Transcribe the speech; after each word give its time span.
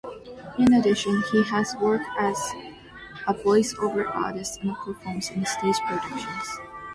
In 0.57 0.73
addition, 0.73 1.21
he 1.31 1.43
has 1.43 1.75
worked 1.79 2.07
as 2.17 2.53
a 3.27 3.35
voice-over 3.35 4.07
artist 4.07 4.59
and 4.63 4.75
performs 4.77 5.29
in 5.29 5.45
stage 5.45 5.77
productions. 5.87 6.57